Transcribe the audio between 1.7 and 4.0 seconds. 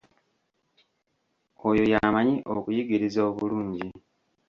y'amanyi okuyigiriza obulungi.